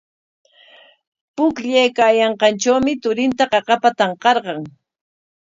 [1.35, 4.59] Pukllaykaayanqantrawmi turinta qaqapa tanqarqan.